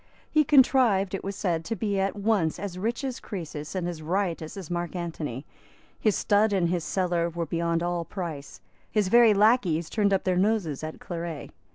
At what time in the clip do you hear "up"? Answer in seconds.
10.11-10.23